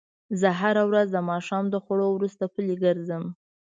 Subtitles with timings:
[0.39, 3.23] زه هره ورځ د ماښام د خوړو وروسته پلۍ ګرځم